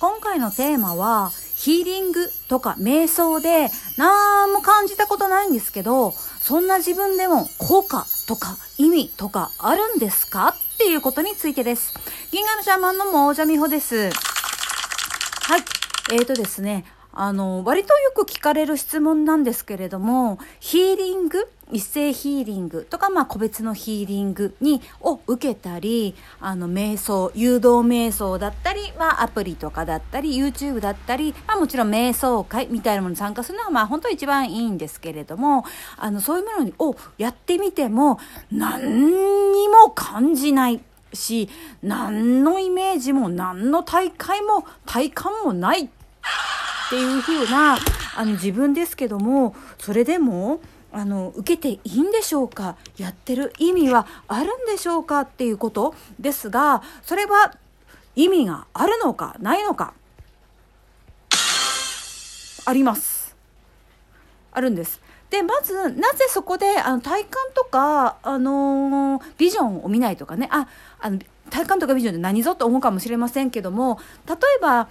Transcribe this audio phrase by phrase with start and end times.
[0.00, 3.68] 今回のテーマは、ヒーリングとか瞑想で、
[3.98, 10.54] なんも感じたことないんですけど、そんな自分でも効果とか意味とかあるんですか？
[10.74, 11.92] っていうことについてです。
[12.32, 14.04] 銀河のシャーマンのモージャミホです。
[14.04, 14.10] は
[15.58, 15.64] い。
[16.12, 35.64] えーとですね、あの、割とよく聞かれる質問なんですけれども、ヒーリング一斉ヒーリングとか、まあ、個別のヒーリングに、を受けたり、あの、瞑想、誘導瞑想だったり、まあ、アプリとかだったり、YouTube だったり、まあ、もちろん瞑想会みたいなものに参加するのが、まあ、本当一番いいんですけれども、
[35.96, 38.18] あの、そういうものをやってみても、
[38.50, 40.80] 何にも感じない
[41.12, 41.48] し、
[41.82, 45.88] 何のイメージも、何の大会も、体感もない
[46.90, 47.78] っていう風な、
[48.16, 50.60] あの、自分ですけども、それでも、
[50.92, 52.74] あの受けていいんでしょうか？
[52.96, 55.20] やってる意味はあるんでしょうか？
[55.20, 57.54] っていうことですがそれは
[58.16, 59.94] 意味があるのかないのか
[62.64, 63.36] あります。
[64.50, 65.00] あるんです。
[65.30, 70.66] でまずなぜそこであの体感とか、あのー、ビジョンを見ないとかねあ
[70.98, 74.88] あの体感とかビジョンって何ぞと思うかもしれませんけども例えば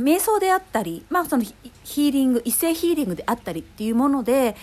[0.00, 1.44] 瞑想であったり、まあ、その
[1.84, 4.56] ヒーリング一斉ヒーリングであったりっていうもので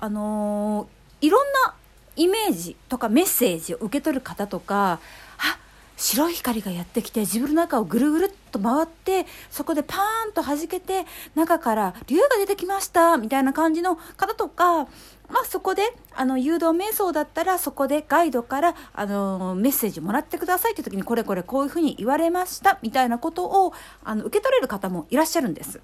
[0.00, 1.74] あのー、いろんな
[2.16, 5.00] イメージとかメッセージを受け取る方とか
[5.38, 5.58] あ
[5.96, 14.88] 白い光がやってきて自分の中をぐるぐるっと回ってそこでパーンと弾けて中から竜が出てきましたみたいな感じの方とか、
[15.28, 15.82] まあ、そこで
[16.14, 23.72] あの誘導瞑想だったらそこでガイドからあのメッセージもらってくださいって時にこれこれこういうふうに言われましたみたいなことを
[24.04, 25.80] あの受け取れる方もいらっしゃるんです。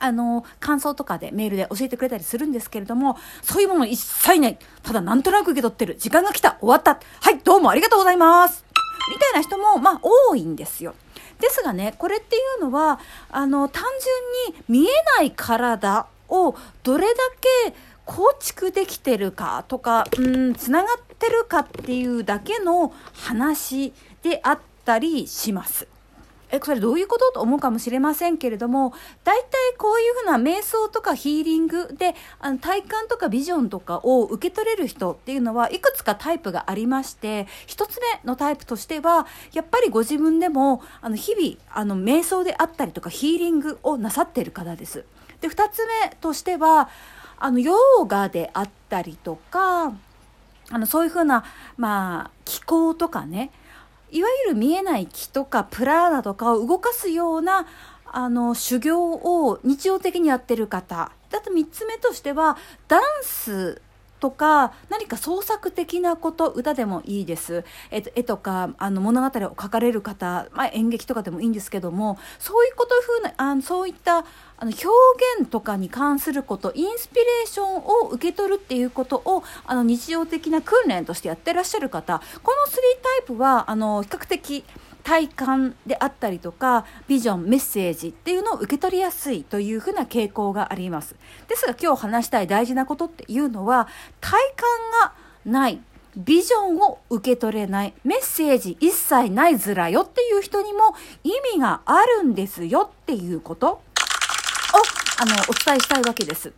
[0.00, 4.58] あの、感想とかでメールで教えてくれたりするんですけれども、そういうもの一切ない。
[4.84, 5.96] ただなんとなく受け取ってる。
[5.96, 6.56] 時間が来た。
[6.60, 7.00] 終わった。
[7.20, 8.64] はい、どうもありがとうございます。
[9.10, 10.94] みたいな人も、まあ、多いんですよ。
[11.40, 13.84] ですがね、これっていうのは、あの、単
[14.46, 17.14] 純に見えない体をどれだ
[17.66, 17.74] け
[18.08, 25.86] 構築できてるかとか、うん、つながってるかっていうだけの話であったりします。
[26.50, 29.46] えそれどういうことと思うかもしれませんけれども大体
[29.76, 45.04] こういうふうな瞑想とかヒーリングであの体感とかビジョンとかを受け取れる人っていうのはいくつかタイプがありまして1つ目のタイプとしてはやっぱりご自分でもあの日々あの瞑想であったりとかヒーリングをなさっている方です。
[45.40, 46.88] で2つ目としては
[47.38, 49.92] あのヨーガであったりとか
[50.70, 51.44] あのそういうふうな、
[51.76, 53.50] まあ、気候とかね
[54.10, 57.66] いわゆる見えない木とかプラーナとかを動かすような
[58.06, 62.56] あの修行を日常的にやってる方だと3つ目としては
[62.88, 63.82] ダンス
[64.20, 74.24] とか何か創作的なこと歌でもいいです、えっと、絵とかあの物語を書かれる方、まあ、演劇とかでもいいんですけどもそういうことふうなあのそういった
[74.60, 74.86] あの表
[75.40, 84.64] 現とかに関することインスピレーションを受け取るっていうことをあの日常的な訓練としてやってらっしゃる方この3タイプはあの比較的
[85.08, 91.16] 体感であったりとかビジョンメッセージっていうのを受け取りやすいというふうな傾向があります
[91.48, 93.88] ですが今日話したい大事なことっていうのは
[94.20, 95.14] 体感が
[95.50, 95.80] ない
[96.14, 100.94] ビジョンを受け取れないメッセージ一切ないずらよっていう人にも
[101.24, 103.80] 意味があるんですよっていうことを
[105.20, 106.52] あのお伝えしたいわけです。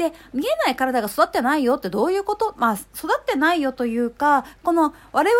[0.00, 2.54] で、見えない体が育ってないよってどういうこと？
[2.56, 5.34] まあ、育ってないよというか、この我々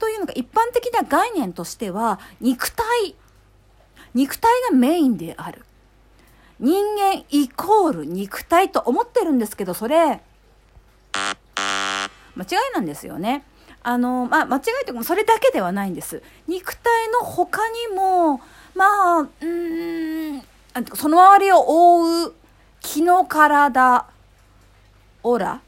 [0.00, 3.14] というのが一般的な概念としては、肉体、
[4.14, 5.62] 肉体がメインである。
[6.58, 10.22] 人間イコール肉体と思ってるんですけど、それ、
[12.34, 13.44] 間違いなんですよね。
[13.82, 16.22] あの、まあ、間違いというか、それだけではないんです。
[16.48, 18.40] 肉体の他にも、
[18.74, 18.84] ま
[19.20, 20.42] あ、うん、
[20.94, 22.34] その周りを覆う
[22.86, 24.06] 気の体
[25.24, 25.60] オーラ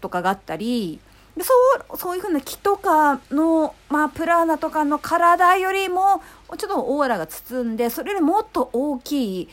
[0.00, 0.98] とかがあったり
[1.36, 1.52] でそ
[1.92, 6.22] うそういうふうな気とかの、まあ、プラーナとかの体よりも
[6.56, 9.48] ちょっとオーラが包んでそれよりもっと大きい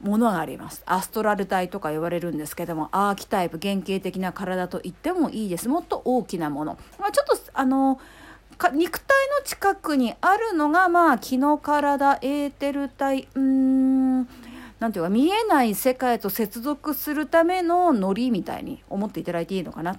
[0.00, 0.82] ものがあります。
[0.86, 5.68] アストラル体とか言われるんですけどもアーキタイプ原型的な体と言ってもいいです。
[5.68, 8.00] もっと大きなもの、まあ、ちょっとあの
[8.72, 13.77] 肉体の近くにあるのがまあ気の体エーテル体うん
[14.80, 19.98] なんていうか見えない世界と接続するためのノリみたいに思っていただいていいのかな。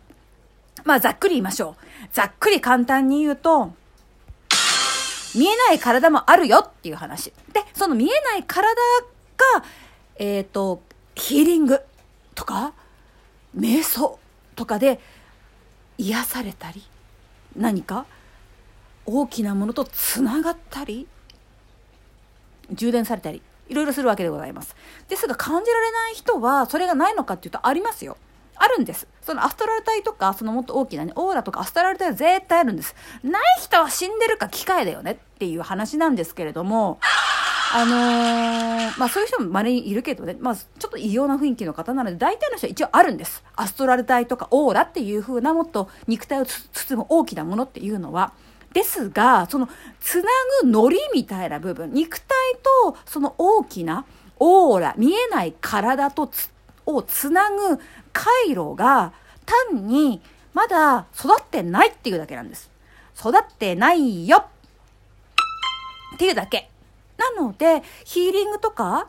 [0.86, 1.84] まあざっくり言いましょう。
[2.14, 3.74] ざっくり簡単に言うと、
[5.36, 7.34] 見えない体もあるよっていう話。
[7.54, 9.64] で、その見えない体が、
[10.16, 10.82] えっ、ー、と、
[11.16, 11.82] ヒーリング
[12.34, 12.74] とか、
[13.58, 14.18] 瞑想
[14.56, 15.00] とかで
[15.98, 16.84] 癒されたり、
[17.56, 18.06] 何か
[19.06, 21.08] 大きなものとつながったり
[22.72, 24.76] 充電されたりいろいろするわけでございます
[25.08, 28.18] ですが感じられない人はそれがないのかっていうとありますよ
[28.60, 29.08] あるんです。
[29.22, 32.94] そのアストラル体とか、そのもっと大きなね、オーラとかアストラル体は絶対あるんです。
[33.24, 37.00] ない人は死んでるか機械だよねっていう話なんですけれども、
[37.74, 43.44] あのー、まあそういう人も稀にいるけどね、まあちょっと異様な雰囲気の方なので、大体の人は一応あるんです。
[43.56, 48.34] アストラル体とかオーラっていう風なもっと肉体を包む大きなものっていうのは、
[48.74, 49.68] ですが、その
[50.00, 50.30] つな
[50.62, 52.36] ぐノリみたいな部分、肉体
[52.84, 54.06] とその大きな
[54.38, 56.32] オーラ、見えない体と
[56.86, 57.80] をつなぐ
[58.14, 59.14] 回路が
[59.72, 60.22] 単に
[60.54, 62.70] まだ育ってないっていうだけなんです。
[63.20, 64.38] 育ってないよ
[66.16, 66.70] っていうだけ。
[67.18, 69.08] なので、ヒーリングとか、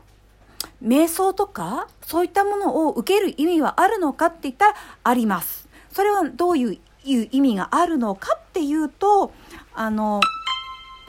[0.83, 4.75] 瞑想とか、そういったものを受ける意味はあるのかって言ったら
[5.05, 5.69] あります。
[5.93, 6.59] それはどう
[7.05, 9.32] いう意味があるのかっていうと、
[9.75, 10.20] あの、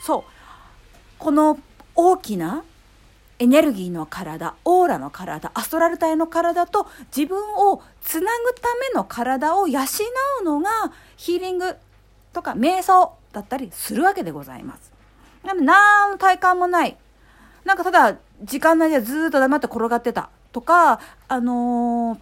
[0.01, 0.23] そう、
[1.19, 1.59] この
[1.95, 2.63] 大きな
[3.39, 9.81] エネルギーの体、オーラの体、アストラル体の体と自分をつなぐための体を養
[10.41, 10.69] うのが
[11.17, 11.75] ヒーリング
[12.33, 14.91] とか瞑想だったりするわけでございます。
[15.43, 16.97] でも何の体感もない。
[17.65, 22.19] なんかただ時間内でずっと黙って転がってたとか、あの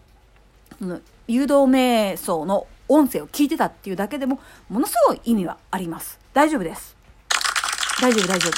[0.82, 6.20] ー、誘導瞑想の音声を聞いてたっていうだけでもものすごい意味はあります。
[6.34, 6.98] 大丈夫です。
[8.02, 8.52] 大丈夫大丈夫。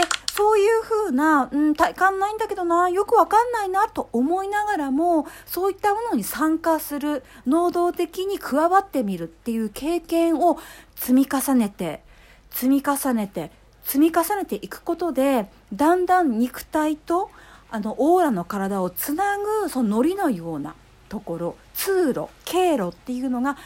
[0.00, 10.58] で、そういうふうな、うん、体感ないんだけどな、よくわかんないなと思いながらも、そういったものに参加する、能動的に加わってみるっていう経験を
[10.96, 12.02] 積み重ねて、
[12.50, 13.50] 積み重ねて、
[13.84, 17.30] 積み重ねていくことでだんだん肉体と
[17.70, 20.74] あのオーラの体をつなぐそのりのような
[21.12, 23.58] ところ通路経路っていうのが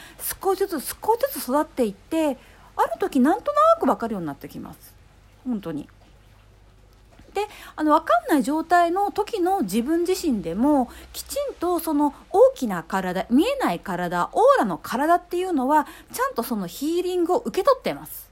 [0.43, 2.37] 少しずつ少しずつ育っていって
[2.75, 4.93] ある時なんとなく分かるようになってきます
[5.45, 5.87] 本当に。
[7.33, 7.43] で
[7.77, 18.29] あの分かんない状態の時の自分自身でもきちんとその大きな体見えない体オーラの体っていうのはちゃんとそのヒーリングを受け取ってます。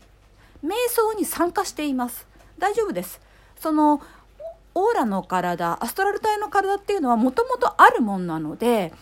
[0.61, 2.27] 瞑想に参加しています
[2.57, 3.21] 大丈夫です
[3.59, 4.01] その
[4.75, 8.94] オーラの体アストラル体の体っていうのはもともとあるもんなので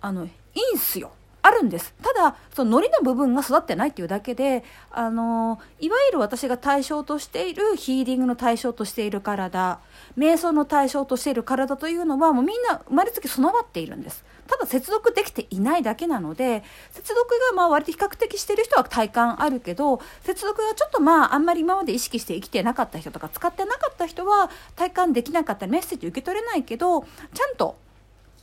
[0.00, 0.30] あのい
[0.72, 1.10] いんすよ。
[1.46, 1.94] あるんです。
[2.02, 9.78] ただそのノリの部分が育ってないっていうだけであのいわゆる私が対象としているヒーリングの対象としている体
[10.18, 14.24] 瞑想の対象としている体というのはもうみんな生まれつき備わっているんです。
[14.48, 27.76] ただ接続できていないだけなので接続がまあ割と比較的してる人は体感あるけど接続がちょっとまああんまり今まで意識して生きてなかった人とか使ってなかった人は体感できなかったりメッセージ受け取れないけどちゃんと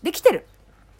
[0.03, 0.45] できてる。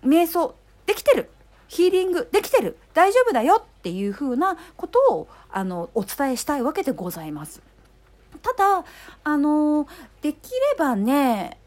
[0.06, 0.56] 瞑想
[0.86, 1.30] できてる。
[1.74, 7.64] ヒーリングできてる大丈夫だよっていうふうなことをあのお伝えしたいわけでございます。
[8.44, 8.86] ただ
[9.24, 9.88] あの
[10.22, 11.58] できればね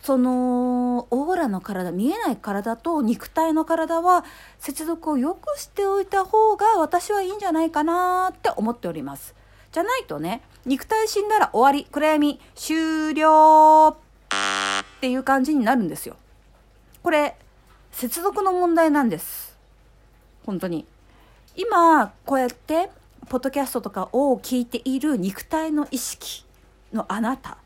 [0.00, 4.24] そのオーラの体見えない体と肉体の体は
[4.58, 9.34] 接続をよくしておいた方が私はいいんじゃないかなって思っております
[9.72, 16.16] じゃないとね肉体死んだら終わり暗闇終了っていう感じになるんですよ
[17.02, 17.36] これ
[17.96, 19.56] 接続の問題なんです。
[20.44, 20.84] 本当に。
[21.56, 22.90] 今こうやって
[23.30, 26.44] ポッドキャストとかを聞いている肉体の意識
[26.92, 27.56] のあなた。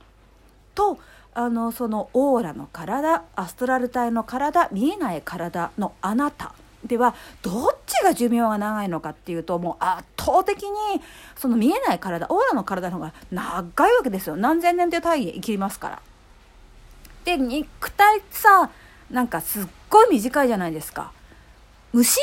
[0.76, 1.00] と
[1.34, 6.54] あのそのオーラの体アストラル体の体見えない体のあなた。
[6.87, 10.70] ではどっちが寿命が長いのかっていうともう圧倒的に
[11.34, 14.37] その見えない体オーラの体の方が長いわけですよ。
[14.37, 16.02] 何千年という単位で生きますから。
[17.25, 18.70] で肉体さ
[19.10, 21.12] なんかすっごい短いじゃないですか。
[21.92, 22.18] 虫？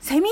[0.00, 0.30] セミ？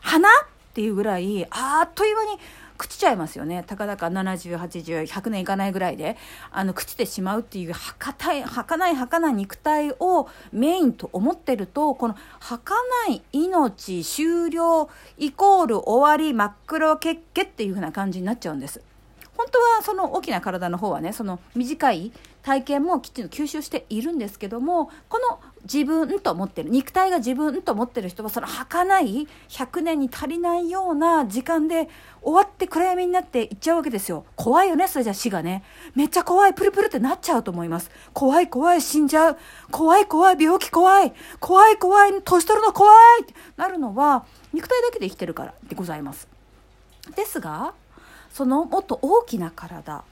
[0.00, 0.32] 花っ
[0.74, 2.38] ていうぐらいあっという間に
[2.76, 6.16] 朽ちちゃいますよねたかだか7080100年いかないぐらいで
[6.50, 12.74] あの朽ちてしまうっていう儚い儚い儚い肉体をメインと思ってるとこの儚
[13.08, 18.82] い命終了イコール終わり真っ黒血気っていう風な感じになっちゃうんです。
[19.36, 31.88] 本当はその大きな体の方はねその短い体験もきちんと吸収しているんですけどもこの自分と思ってる肉体が自分と思ってる人はその儚い100年に足りないような時間で
[32.20, 34.24] 終わって暗闇になっていっちゃうわけですよ。
[34.36, 35.62] 怖いよねそれじゃ死がね。
[35.94, 37.90] めっちゃ怖いプルプルってなっちゃうと思います。
[38.12, 39.38] 怖い怖い死んじゃう。
[39.70, 41.12] 怖い怖い病気怖い。
[41.38, 46.28] 怖い怖い年取るの怖いってなるのは肉体だけで生きてるからでございます。
[47.16, 47.74] ですが
[48.32, 50.04] そのもっと大きな体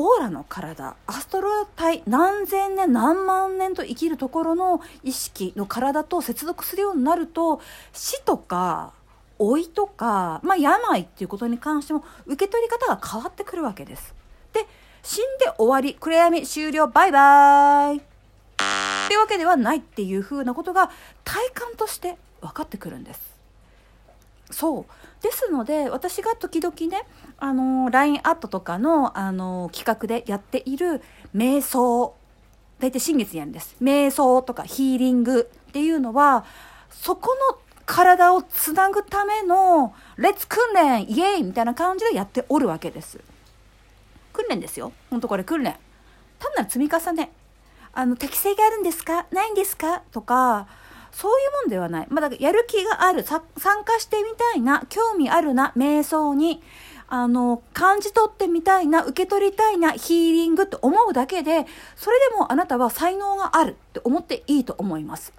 [0.00, 7.60] オーラの体アストロ体何千年何万年と生きるところの意識の体と接続するようになると
[7.92, 8.92] 死とか
[9.40, 14.14] 老いとか、まあ、病っていうことに関しても受け取り方が変わってくるわけです。
[14.52, 14.66] で
[15.02, 18.00] 死んで終わり暗闇終了バイバイっ
[19.08, 20.90] ていうわけではないっていうふうなことが
[21.24, 23.37] 体感として分かってくるんです
[24.50, 24.86] そう。
[25.22, 27.06] ですので私が時々ね
[27.38, 31.02] あの LINE アットとかのあの企画でやっている
[31.34, 32.14] 瞑想。
[32.78, 33.74] 大体新月にやるんです。
[33.82, 36.44] 瞑想とかヒーリングっていうのは
[36.90, 43.18] そこの体をつなぐためのレッツ訓練イエーイみたいな感じでやっておるわけです。
[44.32, 44.92] 訓練ですよ。
[45.10, 45.76] ほんとこれ訓練。
[46.38, 47.32] 単なる積み重ね。
[47.92, 49.26] あの適性があるんですか？
[49.32, 50.02] ないんですか？
[50.12, 50.68] とか
[51.12, 52.06] そういうもんではない。
[52.10, 53.40] まあ、だやる気がある、参
[53.84, 56.62] 加してみたいな、興味あるな、瞑想に、
[57.08, 65.32] あの、感じ取ってみたいな、受け取りたいな、ヒーリングって思うだけで、それでもあなたは才能があるって思っていいと思います。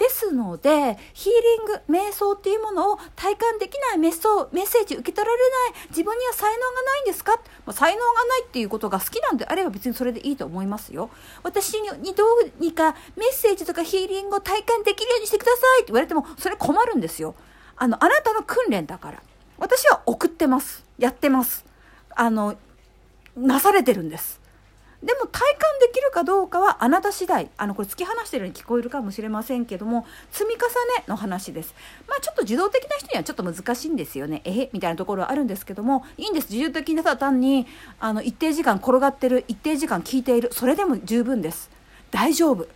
[0.00, 11.10] ですので、ヒーリング、瞑想っていうものを体感できないメッメッセージ受け取られない、自分には才能がないんですか、まあ、才能がないっていうことが好きなんであれば別にそれでいいと思いますよ。
[11.42, 17.34] 私にどうにかメッセージとかヒーリングを体感できるようにしてくださいって言われても、それ困るんですよ。
[17.76, 19.22] あの、あなたの訓練だから。
[19.58, 20.82] 私は送ってます。
[20.98, 21.66] やってます。
[22.16, 22.56] あの、
[23.36, 24.39] なされてるんです。
[25.02, 27.48] でも体感できるかどうかはあなた次第。
[27.56, 30.60] あのこれ突き放してるように聞こえるかもしれませんけども積み重
[30.98, 31.74] ねの話です。
[32.06, 34.42] まあちょっと受動的な人にはちょっと難しいんですよね。
[34.44, 36.52] えへみたいなところはあるんですけどもいいんです。
[36.52, 37.66] 自動的にただ単に
[37.98, 40.50] あの一定時間転がってる一定時間聞いている。
[40.52, 41.70] それでも十分です。
[42.10, 42.66] 大丈夫。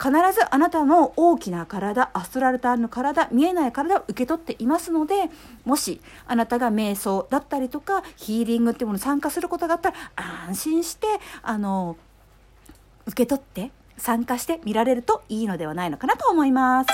[0.00, 5.28] 必ずあなたの大きな体アストラルターの体見えない体を受け取っていますので
[5.64, 11.06] もしあなたが瞑想だったりとかヒーリングっていうものに参加することがあったら安心して
[11.42, 11.96] あの
[13.06, 16.88] 受け取って参加して見られるといいのではないのかなと思います。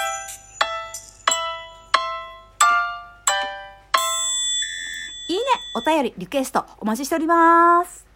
[5.28, 5.42] いいね
[5.74, 8.04] お便りリクエストお待ちしております。